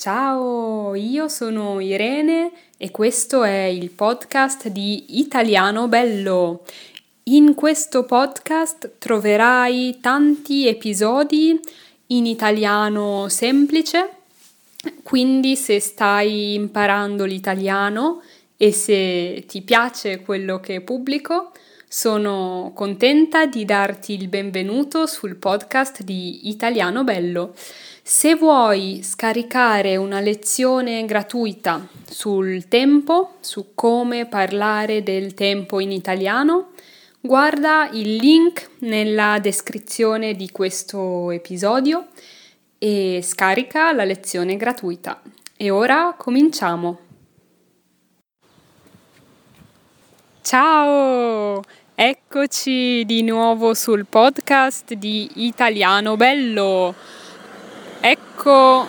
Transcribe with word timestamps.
Ciao, 0.00 0.94
io 0.94 1.26
sono 1.26 1.80
Irene 1.80 2.52
e 2.76 2.92
questo 2.92 3.42
è 3.42 3.64
il 3.64 3.90
podcast 3.90 4.68
di 4.68 5.18
Italiano 5.18 5.88
Bello. 5.88 6.62
In 7.24 7.54
questo 7.56 8.04
podcast 8.04 8.92
troverai 8.98 9.98
tanti 10.00 10.68
episodi 10.68 11.58
in 12.06 12.26
italiano 12.26 13.26
semplice, 13.28 14.08
quindi 15.02 15.56
se 15.56 15.80
stai 15.80 16.54
imparando 16.54 17.24
l'italiano 17.24 18.22
e 18.56 18.70
se 18.70 19.46
ti 19.48 19.62
piace 19.62 20.20
quello 20.20 20.60
che 20.60 20.80
pubblico, 20.80 21.50
sono 21.88 22.70
contenta 22.72 23.46
di 23.46 23.64
darti 23.64 24.12
il 24.12 24.28
benvenuto 24.28 25.06
sul 25.06 25.34
podcast 25.34 26.02
di 26.02 26.50
Italiano 26.50 27.02
Bello. 27.02 27.54
Se 28.10 28.36
vuoi 28.36 29.02
scaricare 29.02 29.96
una 29.96 30.20
lezione 30.20 31.04
gratuita 31.04 31.86
sul 32.08 32.66
tempo, 32.66 33.34
su 33.40 33.74
come 33.74 34.24
parlare 34.24 35.02
del 35.02 35.34
tempo 35.34 35.78
in 35.78 35.92
italiano, 35.92 36.70
guarda 37.20 37.90
il 37.92 38.16
link 38.16 38.70
nella 38.78 39.38
descrizione 39.42 40.32
di 40.32 40.50
questo 40.50 41.30
episodio 41.32 42.06
e 42.78 43.20
scarica 43.22 43.92
la 43.92 44.04
lezione 44.04 44.56
gratuita. 44.56 45.20
E 45.54 45.68
ora 45.68 46.14
cominciamo. 46.16 47.00
Ciao! 50.40 51.62
Eccoci 51.94 53.04
di 53.04 53.22
nuovo 53.22 53.74
sul 53.74 54.06
podcast 54.06 54.94
di 54.94 55.28
Italiano 55.44 56.16
Bello. 56.16 56.94
Ecco 58.00 58.86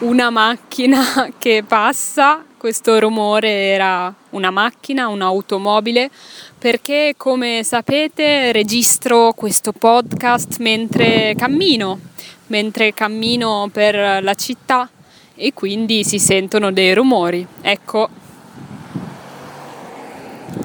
una 0.00 0.30
macchina 0.30 1.30
che 1.38 1.62
passa, 1.66 2.44
questo 2.56 2.98
rumore 2.98 3.48
era 3.48 4.12
una 4.30 4.50
macchina, 4.50 5.06
un'automobile, 5.06 6.10
perché 6.58 7.14
come 7.16 7.62
sapete 7.62 8.50
registro 8.50 9.32
questo 9.32 9.72
podcast 9.72 10.58
mentre 10.58 11.34
cammino, 11.36 12.00
mentre 12.48 12.92
cammino 12.92 13.68
per 13.72 14.22
la 14.22 14.34
città 14.34 14.90
e 15.36 15.54
quindi 15.54 16.02
si 16.02 16.18
sentono 16.18 16.72
dei 16.72 16.94
rumori. 16.94 17.46
Ecco, 17.60 18.08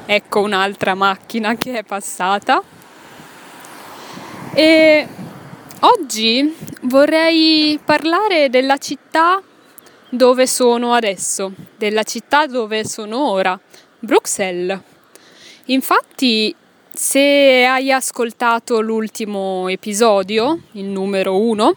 ecco 0.04 0.40
un'altra 0.40 0.94
macchina 0.94 1.54
che 1.54 1.78
è 1.78 1.82
passata. 1.84 2.60
E 4.54 5.06
Oggi 5.84 6.54
vorrei 6.82 7.76
parlare 7.84 8.48
della 8.48 8.76
città 8.76 9.42
dove 10.08 10.46
sono 10.46 10.92
adesso, 10.92 11.52
della 11.76 12.04
città 12.04 12.46
dove 12.46 12.84
sono 12.84 13.28
ora, 13.28 13.58
Bruxelles. 13.98 14.78
Infatti, 15.66 16.54
se 16.88 17.64
hai 17.66 17.90
ascoltato 17.90 18.80
l'ultimo 18.80 19.66
episodio, 19.66 20.60
il 20.72 20.84
numero 20.84 21.40
uno, 21.40 21.74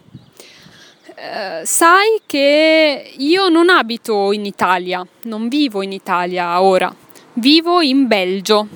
eh, 1.16 1.66
sai 1.66 2.22
che 2.28 3.12
io 3.18 3.50
non 3.50 3.70
abito 3.70 4.32
in 4.34 4.46
Italia, 4.46 5.04
non 5.24 5.48
vivo 5.48 5.82
in 5.82 5.92
Italia 5.92 6.62
ora, 6.62 6.94
vivo 7.34 7.82
in 7.82 8.06
Belgio. 8.06 8.68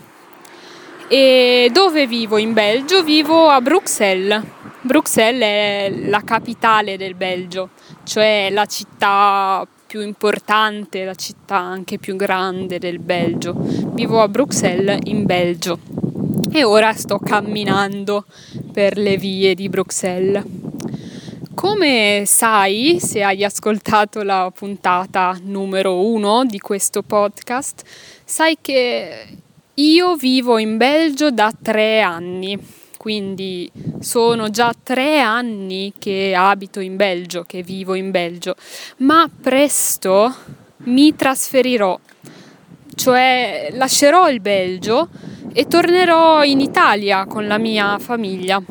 E 1.07 1.69
dove 1.71 2.07
vivo 2.07 2.37
in 2.37 2.53
Belgio? 2.53 3.03
Vivo 3.03 3.47
a 3.47 3.61
Bruxelles 3.61 4.57
Bruxelles 4.81 5.41
è 5.41 5.91
la 6.07 6.21
capitale 6.23 6.95
del 6.95 7.13
Belgio, 7.13 7.71
cioè 8.05 8.47
la 8.49 8.65
città 8.65 9.67
più 9.85 9.99
importante, 9.99 11.03
la 11.03 11.15
città 11.15 11.57
anche 11.57 11.97
più 11.97 12.15
grande 12.15 12.79
del 12.79 12.99
Belgio. 12.99 13.53
Vivo 13.57 14.21
a 14.21 14.29
Bruxelles 14.29 14.99
in 15.03 15.25
Belgio 15.25 15.79
e 16.51 16.63
ora 16.63 16.93
sto 16.93 17.19
camminando 17.19 18.23
per 18.71 18.97
le 18.97 19.17
vie 19.17 19.53
di 19.53 19.67
Bruxelles. 19.67 20.45
Come 21.53 22.23
sai, 22.25 22.99
se 23.01 23.21
hai 23.21 23.43
ascoltato 23.43 24.23
la 24.23 24.49
puntata 24.55 25.37
numero 25.43 26.05
uno 26.05 26.45
di 26.45 26.59
questo 26.59 27.01
podcast, 27.01 27.83
sai 28.23 28.57
che 28.61 29.27
io 29.73 30.15
vivo 30.15 30.57
in 30.57 30.77
Belgio 30.77 31.31
da 31.31 31.51
tre 31.61 31.99
anni 31.99 32.77
quindi 33.09 33.71
sono 34.01 34.51
già 34.51 34.71
tre 34.83 35.19
anni 35.19 35.93
che 35.97 36.35
abito 36.37 36.79
in 36.79 36.95
Belgio, 36.95 37.43
che 37.43 37.63
vivo 37.63 37.95
in 37.95 38.11
Belgio, 38.11 38.55
ma 38.97 39.27
presto 39.41 40.31
mi 40.83 41.15
trasferirò, 41.15 41.99
cioè 42.93 43.69
lascerò 43.71 44.29
il 44.29 44.41
Belgio 44.41 45.09
e 45.53 45.65
tornerò 45.65 46.43
in 46.43 46.59
Italia 46.59 47.25
con 47.25 47.47
la 47.47 47.57
mia 47.57 47.97
famiglia. 47.97 48.61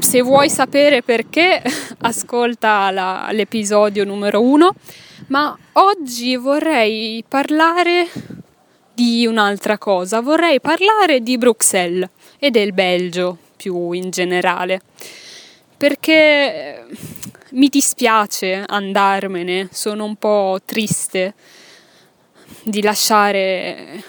Se 0.00 0.20
vuoi 0.22 0.50
sapere 0.50 1.02
perché, 1.02 1.62
ascolta 2.02 2.90
la, 2.90 3.28
l'episodio 3.30 4.04
numero 4.04 4.42
uno, 4.42 4.74
ma 5.28 5.56
oggi 5.74 6.34
vorrei 6.34 7.22
parlare 7.28 8.08
di 8.92 9.24
un'altra 9.24 9.78
cosa, 9.78 10.20
vorrei 10.20 10.60
parlare 10.60 11.20
di 11.20 11.38
Bruxelles 11.38 12.08
e 12.38 12.50
del 12.50 12.72
Belgio 12.72 13.38
più 13.56 13.92
in 13.92 14.10
generale, 14.10 14.80
perché 15.76 16.12
eh, 16.12 16.84
mi 17.50 17.68
dispiace 17.68 18.64
andarmene, 18.66 19.68
sono 19.72 20.04
un 20.04 20.16
po' 20.16 20.58
triste 20.64 21.34
di 22.62 22.82
lasciare 22.82 24.02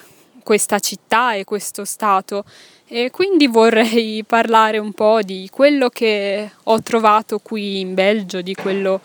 questa 0.44 0.80
città 0.80 1.34
e 1.34 1.44
questo 1.44 1.84
stato 1.86 2.46
e 2.88 3.12
quindi 3.12 3.48
vorrei 3.48 4.24
parlare 4.24 4.78
un 4.78 4.94
po' 4.94 5.22
di 5.22 5.50
quello 5.52 5.90
che 5.90 6.50
ho 6.64 6.82
trovato 6.82 7.40
qui 7.40 7.82
in 7.82 7.94
Belgio, 7.94 8.42
di 8.42 8.56
quello 8.56 9.02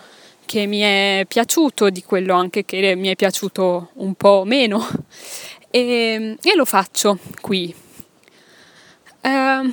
che 0.46 0.66
mi 0.66 0.80
è 0.80 1.24
piaciuto, 1.26 1.90
di 1.90 2.04
quello 2.04 2.34
anche 2.34 2.64
che 2.64 2.94
mi 2.94 3.08
è 3.08 3.16
piaciuto 3.16 3.90
un 3.94 4.14
po' 4.14 4.44
meno. 4.46 4.86
E, 5.74 6.36
e 6.42 6.54
lo 6.54 6.66
faccio 6.66 7.18
qui 7.40 7.74
eh, 9.22 9.72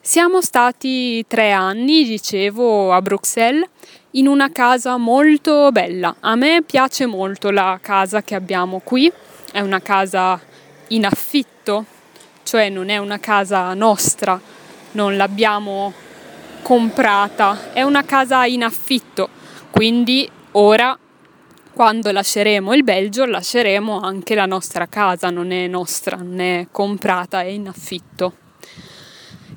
siamo 0.00 0.40
stati 0.42 1.24
tre 1.26 1.50
anni, 1.50 2.04
dicevo, 2.04 2.92
a 2.92 3.00
Bruxelles 3.00 3.68
in 4.12 4.28
una 4.28 4.50
casa 4.52 4.96
molto 4.96 5.70
bella. 5.72 6.16
A 6.20 6.36
me 6.36 6.62
piace 6.62 7.06
molto 7.06 7.50
la 7.50 7.78
casa 7.80 8.22
che 8.22 8.34
abbiamo 8.34 8.80
qui, 8.84 9.10
è 9.50 9.60
una 9.60 9.80
casa 9.80 10.40
in 10.88 11.06
affitto, 11.06 11.86
cioè 12.42 12.68
non 12.68 12.90
è 12.90 12.98
una 12.98 13.18
casa 13.18 13.72
nostra, 13.74 14.40
non 14.92 15.16
l'abbiamo 15.16 15.92
comprata, 16.62 17.72
è 17.72 17.82
una 17.82 18.04
casa 18.04 18.44
in 18.44 18.62
affitto, 18.62 19.28
quindi 19.70 20.30
ora 20.52 20.96
quando 21.74 22.12
lasceremo 22.12 22.72
il 22.72 22.84
Belgio 22.84 23.24
lasceremo 23.26 24.00
anche 24.00 24.36
la 24.36 24.46
nostra 24.46 24.86
casa, 24.86 25.28
non 25.30 25.50
è 25.50 25.66
nostra, 25.66 26.16
non 26.16 26.38
è 26.38 26.68
comprata, 26.70 27.42
è 27.42 27.46
in 27.46 27.66
affitto. 27.66 28.36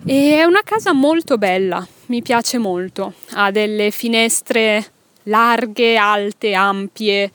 E 0.03 0.38
è 0.38 0.44
una 0.44 0.61
casa 0.63 0.94
molto 0.94 1.38
bella, 1.38 1.85
mi 2.07 2.22
piace 2.23 2.57
molto, 2.57 3.13
ha 3.33 3.51
delle 3.51 3.91
finestre 3.91 4.83
larghe, 5.23 5.95
alte, 5.95 6.53
ampie 6.53 7.31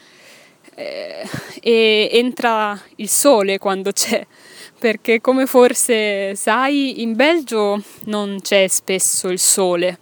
eh, 0.75 1.28
e 1.60 2.09
entra 2.12 2.78
il 2.97 3.09
sole 3.09 3.59
quando 3.59 3.92
c'è, 3.92 4.26
perché 4.78 5.21
come 5.21 5.47
forse 5.47 6.34
sai 6.34 7.03
in 7.03 7.15
Belgio 7.15 7.80
non 8.06 8.39
c'è 8.42 8.66
spesso 8.66 9.28
il 9.28 9.39
sole, 9.39 9.98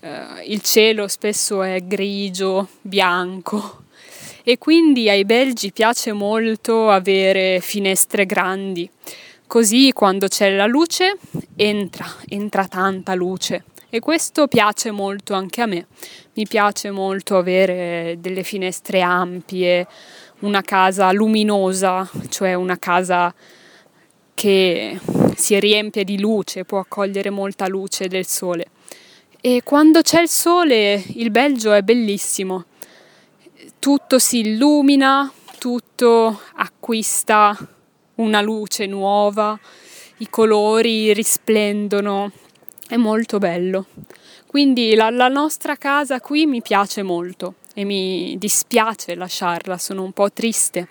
eh, 0.00 0.44
il 0.46 0.62
cielo 0.62 1.08
spesso 1.08 1.62
è 1.62 1.84
grigio, 1.84 2.68
bianco 2.80 3.81
e 4.44 4.58
quindi 4.58 5.08
ai 5.08 5.24
belgi 5.24 5.72
piace 5.72 6.12
molto 6.12 6.90
avere 6.90 7.60
finestre 7.60 8.26
grandi. 8.26 8.88
Così 9.46 9.92
quando 9.92 10.28
c'è 10.28 10.54
la 10.54 10.66
luce 10.66 11.16
entra, 11.56 12.06
entra 12.28 12.66
tanta 12.66 13.14
luce 13.14 13.64
e 13.90 14.00
questo 14.00 14.48
piace 14.48 14.90
molto 14.90 15.34
anche 15.34 15.60
a 15.60 15.66
me. 15.66 15.86
Mi 16.34 16.46
piace 16.46 16.90
molto 16.90 17.36
avere 17.36 18.16
delle 18.18 18.42
finestre 18.42 19.02
ampie, 19.02 19.86
una 20.40 20.62
casa 20.62 21.12
luminosa, 21.12 22.08
cioè 22.30 22.54
una 22.54 22.78
casa 22.78 23.32
che 24.34 24.98
si 25.36 25.60
riempie 25.60 26.04
di 26.04 26.18
luce, 26.18 26.64
può 26.64 26.78
accogliere 26.78 27.30
molta 27.30 27.68
luce 27.68 28.08
del 28.08 28.26
sole. 28.26 28.66
E 29.40 29.60
quando 29.62 30.00
c'è 30.00 30.22
il 30.22 30.28
sole 30.28 31.02
il 31.16 31.30
Belgio 31.30 31.72
è 31.72 31.82
bellissimo 31.82 32.64
tutto 33.78 34.18
si 34.18 34.40
illumina, 34.40 35.30
tutto 35.58 36.40
acquista 36.54 37.56
una 38.16 38.40
luce 38.40 38.86
nuova, 38.86 39.58
i 40.18 40.28
colori 40.28 41.12
risplendono, 41.12 42.30
è 42.88 42.96
molto 42.96 43.38
bello. 43.38 43.86
Quindi 44.46 44.94
la, 44.94 45.10
la 45.10 45.28
nostra 45.28 45.76
casa 45.76 46.20
qui 46.20 46.46
mi 46.46 46.60
piace 46.60 47.02
molto 47.02 47.54
e 47.74 47.84
mi 47.84 48.36
dispiace 48.38 49.14
lasciarla, 49.14 49.78
sono 49.78 50.02
un 50.02 50.12
po' 50.12 50.30
triste. 50.30 50.88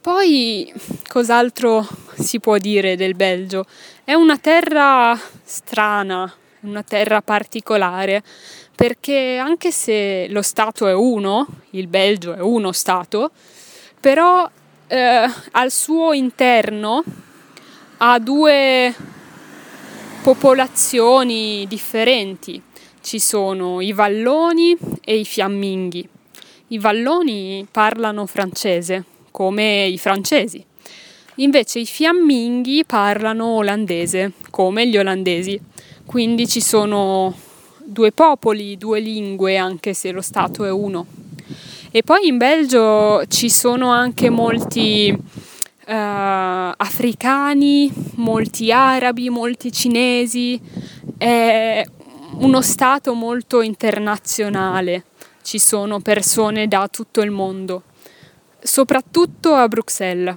Poi 0.00 0.72
cos'altro 1.06 1.86
si 2.14 2.40
può 2.40 2.58
dire 2.58 2.96
del 2.96 3.14
Belgio? 3.14 3.66
È 4.02 4.14
una 4.14 4.36
terra 4.38 5.16
strana, 5.44 6.32
una 6.62 6.82
terra 6.82 7.22
particolare, 7.22 8.22
perché 8.74 9.36
anche 9.36 9.70
se 9.70 10.26
lo 10.28 10.42
Stato 10.42 10.86
è 10.86 10.94
uno, 10.94 11.46
il 11.70 11.86
Belgio 11.86 12.34
è 12.34 12.40
uno 12.40 12.72
Stato, 12.72 13.30
però 14.00 14.48
eh, 14.86 15.30
al 15.52 15.70
suo 15.70 16.12
interno 16.12 17.04
ha 17.98 18.18
due 18.18 18.94
popolazioni 20.22 21.66
differenti. 21.68 22.60
Ci 23.00 23.18
sono 23.18 23.80
i 23.80 23.92
valloni 23.92 24.76
e 25.04 25.16
i 25.16 25.24
fiamminghi. 25.24 26.08
I 26.68 26.78
valloni 26.78 27.66
parlano 27.70 28.26
francese, 28.26 29.04
come 29.30 29.86
i 29.86 29.98
francesi. 29.98 30.64
Invece 31.36 31.80
i 31.80 31.86
fiamminghi 31.86 32.84
parlano 32.84 33.46
olandese, 33.46 34.32
come 34.50 34.86
gli 34.86 34.96
olandesi. 34.96 35.60
Quindi 36.04 36.46
ci 36.46 36.60
sono 36.60 37.34
due 37.84 38.12
popoli, 38.12 38.76
due 38.76 39.00
lingue, 39.00 39.56
anche 39.56 39.94
se 39.94 40.10
lo 40.10 40.20
Stato 40.20 40.64
è 40.64 40.70
uno. 40.70 41.06
E 41.90 42.02
poi 42.02 42.26
in 42.26 42.38
Belgio 42.38 43.24
ci 43.26 43.50
sono 43.50 43.90
anche 43.90 44.30
molti 44.30 45.12
uh, 45.12 45.84
africani, 45.84 47.92
molti 48.14 48.72
arabi, 48.72 49.30
molti 49.30 49.70
cinesi. 49.70 50.60
È 51.16 51.84
uno 52.38 52.62
Stato 52.62 53.14
molto 53.14 53.60
internazionale. 53.60 55.04
Ci 55.42 55.58
sono 55.58 56.00
persone 56.00 56.68
da 56.68 56.88
tutto 56.88 57.20
il 57.20 57.30
mondo, 57.30 57.82
soprattutto 58.60 59.54
a 59.54 59.68
Bruxelles 59.68 60.36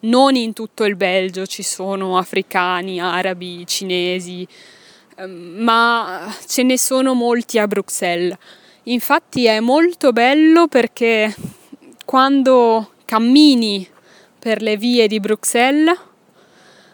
non 0.00 0.34
in 0.34 0.52
tutto 0.52 0.84
il 0.84 0.96
Belgio 0.96 1.46
ci 1.46 1.62
sono 1.62 2.16
africani, 2.16 3.00
arabi, 3.00 3.66
cinesi, 3.66 4.46
ehm, 5.16 5.30
ma 5.58 6.32
ce 6.46 6.62
ne 6.62 6.78
sono 6.78 7.14
molti 7.14 7.58
a 7.58 7.66
Bruxelles. 7.66 8.36
Infatti 8.84 9.44
è 9.44 9.60
molto 9.60 10.12
bello 10.12 10.66
perché 10.68 11.34
quando 12.04 12.92
cammini 13.04 13.86
per 14.38 14.62
le 14.62 14.76
vie 14.76 15.06
di 15.06 15.20
Bruxelles 15.20 15.98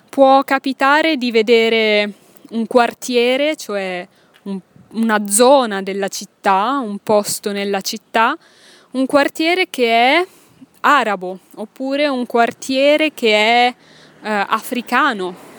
può 0.08 0.42
capitare 0.42 1.16
di 1.16 1.30
vedere 1.30 2.12
un 2.50 2.66
quartiere, 2.66 3.54
cioè 3.56 4.06
un, 4.42 4.58
una 4.92 5.28
zona 5.28 5.82
della 5.82 6.08
città, 6.08 6.80
un 6.82 6.98
posto 7.02 7.52
nella 7.52 7.80
città, 7.80 8.36
un 8.92 9.06
quartiere 9.06 9.68
che 9.70 9.86
è 9.86 10.26
arabo 10.80 11.38
oppure 11.56 12.08
un 12.08 12.26
quartiere 12.26 13.12
che 13.12 13.34
è 13.34 13.74
eh, 14.22 14.44
africano 14.48 15.54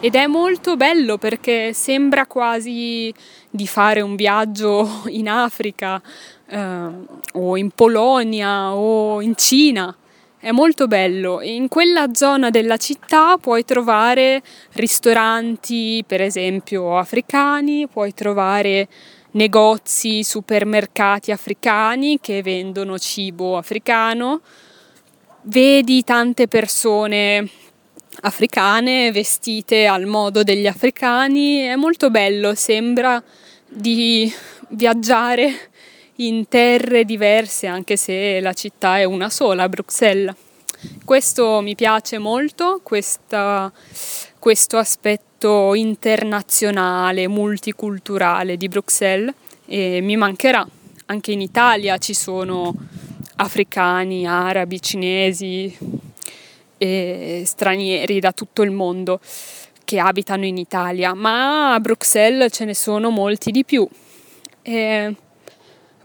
ed 0.00 0.14
è 0.14 0.26
molto 0.26 0.76
bello 0.76 1.18
perché 1.18 1.72
sembra 1.72 2.26
quasi 2.26 3.12
di 3.50 3.66
fare 3.66 4.00
un 4.00 4.14
viaggio 4.14 5.02
in 5.06 5.28
Africa 5.28 6.00
eh, 6.46 6.88
o 7.32 7.56
in 7.56 7.70
Polonia 7.70 8.74
o 8.74 9.20
in 9.20 9.34
Cina. 9.36 9.94
È 10.40 10.52
molto 10.52 10.86
bello. 10.86 11.42
In 11.42 11.66
quella 11.66 12.14
zona 12.14 12.50
della 12.50 12.76
città 12.76 13.38
puoi 13.38 13.64
trovare 13.64 14.40
ristoranti, 14.74 16.04
per 16.06 16.22
esempio, 16.22 16.96
africani, 16.96 17.88
puoi 17.88 18.14
trovare 18.14 18.86
negozi, 19.32 20.24
supermercati 20.24 21.30
africani 21.30 22.18
che 22.20 22.42
vendono 22.42 22.98
cibo 22.98 23.56
africano, 23.56 24.40
vedi 25.42 26.02
tante 26.04 26.48
persone 26.48 27.48
africane 28.20 29.12
vestite 29.12 29.86
al 29.86 30.06
modo 30.06 30.42
degli 30.42 30.66
africani, 30.66 31.58
è 31.58 31.76
molto 31.76 32.10
bello, 32.10 32.54
sembra 32.54 33.22
di 33.68 34.32
viaggiare 34.70 35.70
in 36.16 36.48
terre 36.48 37.04
diverse 37.04 37.66
anche 37.66 37.96
se 37.96 38.40
la 38.40 38.52
città 38.52 38.98
è 38.98 39.04
una 39.04 39.30
sola, 39.30 39.68
Bruxelles. 39.68 40.34
Questo 41.04 41.60
mi 41.60 41.74
piace 41.74 42.18
molto, 42.18 42.80
questa, 42.82 43.72
questo 44.38 44.76
aspetto 44.78 45.27
aspetto 45.38 45.74
internazionale, 45.74 47.28
multiculturale 47.28 48.56
di 48.56 48.68
Bruxelles 48.68 49.32
e 49.66 50.00
mi 50.00 50.16
mancherà. 50.16 50.66
Anche 51.06 51.32
in 51.32 51.40
Italia 51.40 51.96
ci 51.98 52.12
sono 52.12 52.74
africani, 53.36 54.26
arabi, 54.26 54.82
cinesi 54.82 55.76
e 56.76 57.42
stranieri 57.46 58.18
da 58.18 58.32
tutto 58.32 58.62
il 58.62 58.72
mondo 58.72 59.20
che 59.84 60.00
abitano 60.00 60.44
in 60.44 60.58
Italia, 60.58 61.14
ma 61.14 61.72
a 61.74 61.80
Bruxelles 61.80 62.52
ce 62.52 62.64
ne 62.64 62.74
sono 62.74 63.10
molti 63.10 63.52
di 63.52 63.64
più. 63.64 63.88
E 64.62 65.14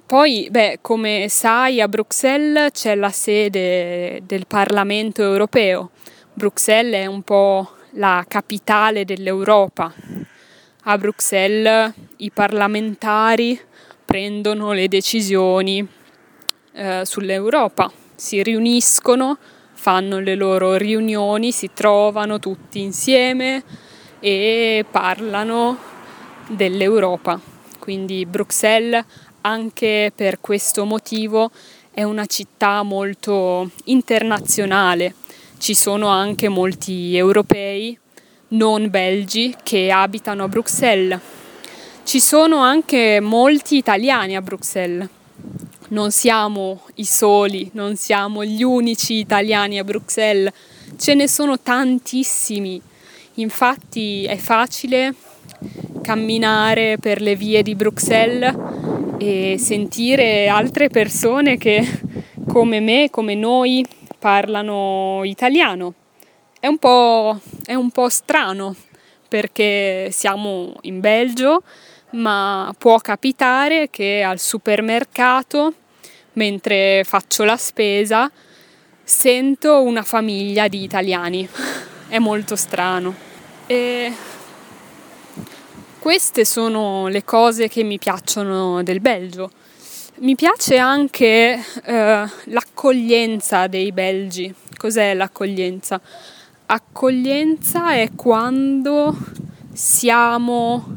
poi, 0.05 0.47
beh, 0.49 0.77
come 0.79 1.25
sai, 1.27 1.81
a 1.81 1.87
Bruxelles 1.87 2.71
c'è 2.71 2.95
la 2.95 3.09
sede 3.09 4.21
del 4.25 4.45
Parlamento 4.47 5.21
europeo. 5.23 5.89
Bruxelles 6.33 7.01
è 7.01 7.05
un 7.07 7.23
po' 7.23 7.69
la 7.93 8.25
capitale 8.27 9.05
dell'Europa. 9.05 9.93
A 10.83 10.97
Bruxelles 10.97 11.93
i 12.17 12.31
parlamentari 12.31 13.59
prendono 14.03 14.71
le 14.71 14.87
decisioni 14.87 15.85
eh, 16.73 17.01
sull'Europa, 17.05 17.91
si 18.15 18.41
riuniscono, 18.41 19.37
fanno 19.73 20.19
le 20.19 20.35
loro 20.35 20.75
riunioni, 20.75 21.51
si 21.51 21.69
trovano 21.73 22.39
tutti 22.39 22.81
insieme 22.81 23.63
e 24.19 24.85
parlano 24.89 25.77
dell'Europa. 26.47 27.39
Quindi 27.79 28.25
Bruxelles 28.25 29.03
anche 29.41 30.11
per 30.15 30.39
questo 30.39 30.85
motivo 30.85 31.51
è 31.91 32.03
una 32.03 32.25
città 32.25 32.81
molto 32.81 33.69
internazionale 33.85 35.15
ci 35.63 35.75
sono 35.75 36.07
anche 36.07 36.49
molti 36.49 37.15
europei 37.15 37.97
non 38.49 38.89
belgi 38.89 39.55
che 39.63 39.91
abitano 39.91 40.43
a 40.43 40.47
Bruxelles. 40.49 41.17
Ci 42.03 42.19
sono 42.19 42.57
anche 42.57 43.21
molti 43.21 43.77
italiani 43.77 44.35
a 44.35 44.41
Bruxelles. 44.41 45.07
Non 45.87 46.11
siamo 46.11 46.81
i 46.95 47.05
soli, 47.05 47.69
non 47.75 47.95
siamo 47.95 48.43
gli 48.43 48.61
unici 48.61 49.13
italiani 49.13 49.79
a 49.79 49.85
Bruxelles, 49.85 50.51
ce 50.97 51.13
ne 51.13 51.29
sono 51.29 51.57
tantissimi. 51.57 52.81
Infatti 53.35 54.25
è 54.25 54.35
facile 54.35 55.15
camminare 56.01 56.97
per 56.99 57.21
le 57.21 57.37
vie 57.37 57.63
di 57.63 57.73
Bruxelles 57.73 58.53
e 59.17 59.55
sentire 59.57 60.49
altre 60.49 60.89
persone 60.89 61.57
che 61.57 61.87
come 62.53 62.81
me, 62.81 63.07
come 63.09 63.33
noi, 63.33 63.85
parlano 64.23 65.19
italiano. 65.25 65.93
È 66.57 66.65
un 66.67 66.77
po', 66.77 67.41
è 67.65 67.73
un 67.73 67.91
po' 67.91 68.07
strano 68.07 68.73
perché 69.27 70.07
siamo 70.13 70.75
in 70.83 71.01
Belgio, 71.01 71.61
ma 72.11 72.73
può 72.77 72.99
capitare 72.99 73.89
che 73.89 74.23
al 74.23 74.39
supermercato, 74.39 75.73
mentre 76.33 77.03
faccio 77.03 77.43
la 77.43 77.57
spesa, 77.57 78.31
sento 79.03 79.81
una 79.81 80.03
famiglia 80.03 80.69
di 80.69 80.83
italiani. 80.83 81.45
È 82.07 82.17
molto 82.17 82.55
strano. 82.55 83.13
E 83.67 84.13
queste 85.99 86.45
sono 86.45 87.09
le 87.09 87.25
cose 87.25 87.67
che 87.67 87.83
mi 87.83 87.99
piacciono 87.99 88.83
del 88.83 89.01
Belgio. 89.01 89.51
Mi 90.15 90.35
piace 90.35 90.77
anche 90.77 91.59
eh, 91.85 92.25
l'accoglienza 92.43 93.65
dei 93.65 93.91
belgi. 93.91 94.53
Cos'è 94.77 95.15
l'accoglienza? 95.15 95.99
Accoglienza 96.67 97.93
è 97.93 98.11
quando 98.15 99.17
siamo 99.73 100.95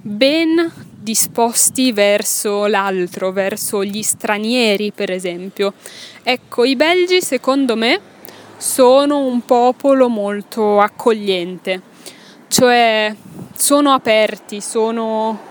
ben 0.00 0.72
disposti 0.96 1.90
verso 1.90 2.66
l'altro, 2.66 3.32
verso 3.32 3.82
gli 3.82 4.02
stranieri, 4.02 4.92
per 4.92 5.10
esempio. 5.10 5.74
Ecco, 6.22 6.62
i 6.62 6.76
belgi, 6.76 7.20
secondo 7.20 7.74
me, 7.74 8.00
sono 8.56 9.26
un 9.26 9.44
popolo 9.44 10.08
molto 10.08 10.78
accogliente, 10.78 11.82
cioè 12.46 13.12
sono 13.56 13.92
aperti, 13.92 14.60
sono 14.60 15.50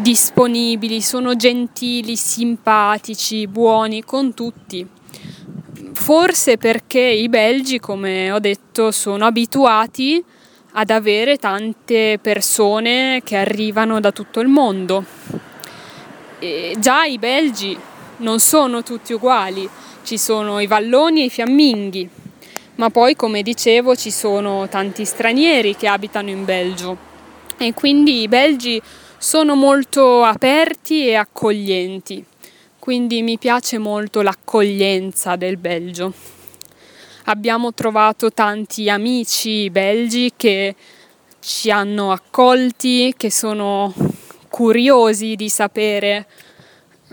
disponibili, 0.00 1.00
sono 1.00 1.36
gentili, 1.36 2.16
simpatici, 2.16 3.46
buoni 3.46 4.02
con 4.04 4.34
tutti. 4.34 4.86
Forse 5.92 6.56
perché 6.56 7.00
i 7.00 7.28
belgi, 7.28 7.78
come 7.78 8.30
ho 8.30 8.38
detto, 8.38 8.90
sono 8.90 9.26
abituati 9.26 10.22
ad 10.72 10.90
avere 10.90 11.36
tante 11.36 12.18
persone 12.20 13.22
che 13.24 13.36
arrivano 13.36 14.00
da 14.00 14.10
tutto 14.10 14.40
il 14.40 14.48
mondo. 14.48 15.04
E 16.38 16.74
già 16.78 17.04
i 17.04 17.18
belgi 17.18 17.78
non 18.18 18.40
sono 18.40 18.82
tutti 18.82 19.12
uguali, 19.12 19.68
ci 20.02 20.18
sono 20.18 20.60
i 20.60 20.66
valloni 20.66 21.22
e 21.22 21.24
i 21.24 21.30
fiamminghi, 21.30 22.08
ma 22.76 22.90
poi 22.90 23.16
come 23.16 23.42
dicevo 23.42 23.94
ci 23.96 24.10
sono 24.10 24.68
tanti 24.68 25.04
stranieri 25.04 25.76
che 25.76 25.86
abitano 25.86 26.30
in 26.30 26.44
Belgio 26.44 27.12
e 27.56 27.72
quindi 27.72 28.22
i 28.22 28.28
belgi 28.28 28.80
sono 29.18 29.54
molto 29.54 30.22
aperti 30.22 31.06
e 31.06 31.14
accoglienti, 31.14 32.24
quindi 32.78 33.22
mi 33.22 33.38
piace 33.38 33.78
molto 33.78 34.22
l'accoglienza 34.22 35.36
del 35.36 35.56
Belgio. 35.56 36.12
Abbiamo 37.24 37.72
trovato 37.72 38.32
tanti 38.32 38.90
amici 38.90 39.70
belgi 39.70 40.32
che 40.36 40.74
ci 41.40 41.70
hanno 41.70 42.12
accolti, 42.12 43.14
che 43.16 43.30
sono 43.30 43.94
curiosi 44.48 45.34
di 45.34 45.48
sapere 45.48 46.26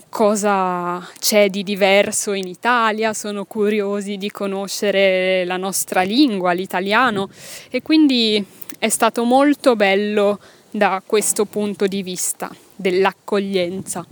cosa 0.09 1.05
c'è 1.19 1.49
di 1.49 1.63
diverso 1.63 2.33
in 2.33 2.47
Italia, 2.47 3.13
sono 3.13 3.45
curiosi 3.45 4.17
di 4.17 4.29
conoscere 4.29 5.45
la 5.45 5.57
nostra 5.57 6.01
lingua, 6.01 6.51
l'italiano 6.51 7.29
e 7.69 7.81
quindi 7.81 8.45
è 8.77 8.89
stato 8.89 9.23
molto 9.23 9.75
bello 9.77 10.39
da 10.71 11.03
questo 11.05 11.45
punto 11.45 11.85
di 11.85 12.01
vista 12.01 12.49
dell'accoglienza. 12.75 14.05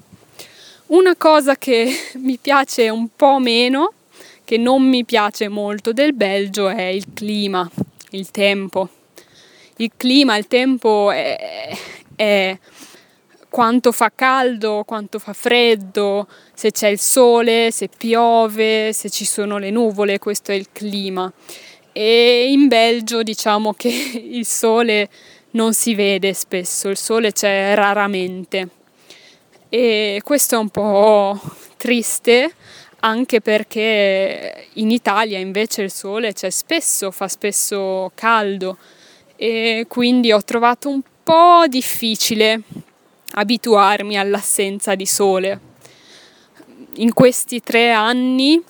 Una 0.87 1.15
cosa 1.15 1.55
che 1.55 1.91
mi 2.19 2.37
piace 2.37 2.89
un 2.89 3.07
po' 3.15 3.39
meno, 3.39 3.93
che 4.43 4.57
non 4.57 4.87
mi 4.87 5.05
piace 5.05 5.47
molto 5.47 5.93
del 5.93 6.13
Belgio, 6.13 6.67
è 6.67 6.83
il 6.83 7.05
clima, 7.13 7.69
il 8.11 8.29
tempo. 8.31 8.89
Il 9.77 9.91
clima, 9.95 10.35
il 10.35 10.47
tempo 10.47 11.09
è, 11.11 11.69
è 12.15 12.57
quanto 13.49 13.91
fa 13.91 14.11
caldo, 14.13 14.83
quanto 14.85 15.19
fa 15.19 15.33
freddo, 15.33 16.27
se 16.53 16.71
c'è 16.71 16.89
il 16.89 16.99
sole, 16.99 17.71
se 17.71 17.89
piove, 17.95 18.91
se 18.93 19.09
ci 19.09 19.25
sono 19.25 19.57
le 19.57 19.71
nuvole, 19.71 20.19
questo 20.19 20.51
è 20.51 20.55
il 20.55 20.67
clima. 20.71 21.31
E 21.91 22.51
in 22.51 22.67
Belgio 22.67 23.23
diciamo 23.23 23.73
che 23.73 23.89
il 24.31 24.45
sole 24.45 25.09
non 25.59 25.73
si 25.73 25.93
vede 25.93 26.33
spesso, 26.33 26.87
il 26.87 26.95
sole 26.95 27.33
c'è 27.33 27.75
raramente. 27.75 28.69
E 29.67 30.21
questo 30.23 30.55
è 30.55 30.57
un 30.57 30.69
po' 30.69 31.37
triste 31.75 32.53
anche 33.01 33.41
perché 33.41 34.67
in 34.73 34.89
Italia 34.89 35.37
invece 35.37 35.81
il 35.81 35.91
sole 35.91 36.31
c'è 36.31 36.49
spesso, 36.49 37.11
fa 37.11 37.27
spesso 37.27 38.09
caldo 38.15 38.77
e 39.35 39.85
quindi 39.89 40.31
ho 40.31 40.41
trovato 40.43 40.87
un 40.87 41.01
po' 41.23 41.65
difficile 41.67 42.61
abituarmi 43.33 44.17
all'assenza 44.17 44.95
di 44.95 45.05
sole. 45.05 45.59
In 46.95 47.13
questi 47.13 47.61
tre 47.61 47.91
anni 47.91 48.61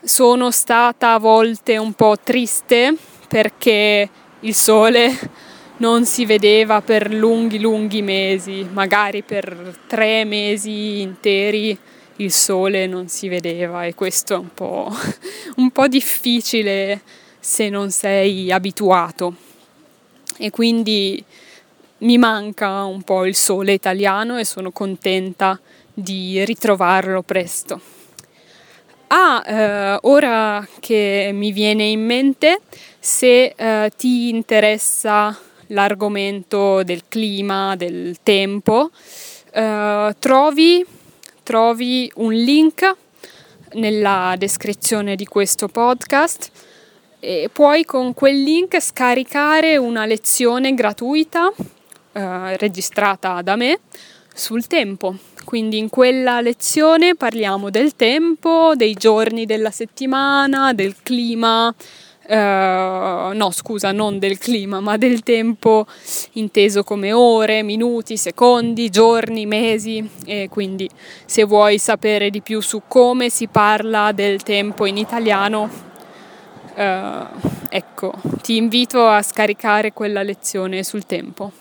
sono 0.00 0.52
stata 0.52 1.14
a 1.14 1.18
volte 1.18 1.76
un 1.76 1.92
po' 1.92 2.16
triste 2.22 2.96
perché 3.26 4.08
il 4.40 4.54
sole 4.54 5.42
non 5.76 6.04
si 6.06 6.24
vedeva 6.24 6.80
per 6.80 7.12
lunghi 7.12 7.58
lunghi 7.58 8.02
mesi, 8.02 8.66
magari 8.72 9.22
per 9.22 9.76
tre 9.86 10.24
mesi 10.24 11.00
interi 11.00 11.76
il 12.16 12.30
sole 12.30 12.86
non 12.86 13.08
si 13.08 13.28
vedeva 13.28 13.84
e 13.84 13.94
questo 13.94 14.34
è 14.34 14.38
un 14.38 14.54
po', 14.54 14.88
un 15.56 15.70
po 15.70 15.88
difficile 15.88 17.00
se 17.40 17.68
non 17.68 17.90
sei 17.90 18.52
abituato 18.52 19.34
e 20.38 20.50
quindi 20.50 21.22
mi 21.98 22.18
manca 22.18 22.84
un 22.84 23.02
po' 23.02 23.24
il 23.24 23.34
sole 23.34 23.72
italiano 23.72 24.38
e 24.38 24.44
sono 24.44 24.70
contenta 24.70 25.58
di 25.92 26.44
ritrovarlo 26.44 27.22
presto. 27.22 27.80
Ah, 29.08 29.42
eh, 29.46 29.98
ora 30.02 30.66
che 30.80 31.30
mi 31.32 31.52
viene 31.52 31.84
in 31.84 32.04
mente, 32.04 32.60
se 32.98 33.54
eh, 33.56 33.92
ti 33.96 34.28
interessa 34.28 35.38
l'argomento 35.68 36.82
del 36.82 37.02
clima, 37.08 37.76
del 37.76 38.18
tempo, 38.22 38.90
eh, 39.52 40.14
trovi, 40.18 40.84
trovi 41.42 42.10
un 42.16 42.32
link 42.32 42.96
nella 43.74 44.34
descrizione 44.38 45.16
di 45.16 45.26
questo 45.26 45.68
podcast 45.68 46.50
e 47.20 47.48
puoi 47.52 47.84
con 47.84 48.12
quel 48.14 48.42
link 48.42 48.80
scaricare 48.80 49.76
una 49.76 50.04
lezione 50.04 50.74
gratuita 50.74 51.50
eh, 52.12 52.56
registrata 52.58 53.40
da 53.42 53.56
me 53.56 53.80
sul 54.34 54.66
tempo. 54.66 55.16
Quindi 55.44 55.78
in 55.78 55.88
quella 55.88 56.40
lezione 56.40 57.14
parliamo 57.14 57.70
del 57.70 57.96
tempo, 57.96 58.72
dei 58.74 58.94
giorni 58.94 59.46
della 59.46 59.70
settimana, 59.70 60.72
del 60.72 60.96
clima, 61.02 61.74
eh, 62.26 63.30
no 63.34 63.50
scusa, 63.50 63.92
non 63.92 64.18
del 64.18 64.38
clima, 64.38 64.80
ma 64.80 64.96
del 64.96 65.22
tempo 65.22 65.86
inteso 66.32 66.82
come 66.82 67.12
ore, 67.12 67.62
minuti, 67.62 68.16
secondi, 68.16 68.88
giorni, 68.88 69.46
mesi 69.46 70.08
e 70.24 70.48
quindi 70.50 70.88
se 71.26 71.44
vuoi 71.44 71.78
sapere 71.78 72.30
di 72.30 72.40
più 72.40 72.60
su 72.60 72.82
come 72.88 73.28
si 73.28 73.46
parla 73.48 74.12
del 74.12 74.42
tempo 74.42 74.86
in 74.86 74.96
italiano, 74.96 75.68
eh, 76.74 77.22
ecco, 77.68 78.12
ti 78.42 78.56
invito 78.56 79.06
a 79.06 79.22
scaricare 79.22 79.92
quella 79.92 80.22
lezione 80.22 80.82
sul 80.82 81.06
tempo. 81.06 81.52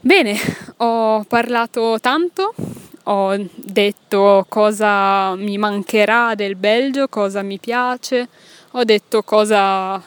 Bene, 0.00 0.36
ho 0.78 1.22
parlato 1.24 1.98
tanto, 2.00 2.52
ho 3.04 3.36
detto 3.54 4.44
cosa 4.48 5.34
mi 5.36 5.56
mancherà 5.58 6.34
del 6.34 6.56
Belgio, 6.56 7.06
cosa 7.08 7.42
mi 7.42 7.58
piace, 7.58 8.28
ho 8.74 8.84
detto 8.84 9.22
cosa 9.22 10.02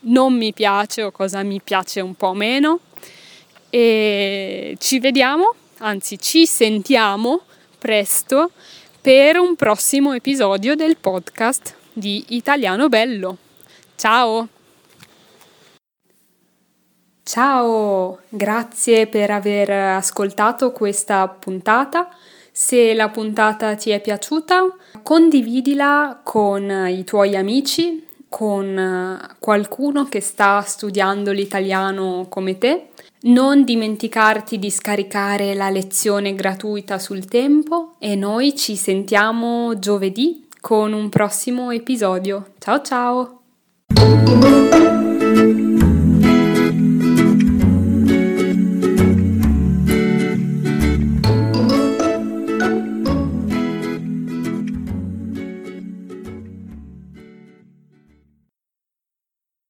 non 0.00 0.36
mi 0.36 0.52
piace 0.52 1.02
o 1.02 1.10
cosa 1.10 1.42
mi 1.42 1.60
piace 1.62 2.00
un 2.00 2.14
po' 2.14 2.34
meno 2.34 2.80
e 3.70 4.76
ci 4.78 4.98
vediamo, 4.98 5.54
anzi 5.78 6.18
ci 6.18 6.44
sentiamo 6.44 7.42
presto 7.78 8.50
per 9.00 9.38
un 9.38 9.56
prossimo 9.56 10.12
episodio 10.12 10.74
del 10.74 10.98
podcast 10.98 11.74
di 11.92 12.24
Italiano 12.28 12.88
Bello. 12.88 13.36
Ciao! 13.96 14.48
Ciao, 17.22 18.18
grazie 18.28 19.06
per 19.06 19.30
aver 19.30 19.70
ascoltato 19.70 20.72
questa 20.72 21.26
puntata. 21.28 22.14
Se 22.50 22.92
la 22.92 23.08
puntata 23.08 23.76
ti 23.76 23.90
è 23.90 24.00
piaciuta, 24.00 24.66
condividila 25.02 26.20
con 26.24 26.88
i 26.88 27.04
tuoi 27.04 27.36
amici, 27.36 28.08
con 28.30 29.20
qualcuno 29.40 30.04
che 30.08 30.20
sta 30.20 30.62
studiando 30.62 31.32
l'italiano 31.32 32.26
come 32.30 32.56
te. 32.56 32.90
Non 33.22 33.64
dimenticarti 33.64 34.58
di 34.58 34.70
scaricare 34.70 35.52
la 35.52 35.68
lezione 35.68 36.34
gratuita 36.34 36.98
sul 36.98 37.26
tempo 37.26 37.96
e 37.98 38.14
noi 38.14 38.56
ci 38.56 38.76
sentiamo 38.76 39.78
giovedì 39.78 40.46
con 40.60 40.94
un 40.94 41.10
prossimo 41.10 41.70
episodio. 41.70 42.52
Ciao 42.58 42.80
ciao! 42.80 43.39